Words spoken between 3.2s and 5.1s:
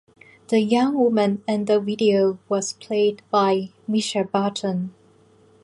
by Mischa Barton.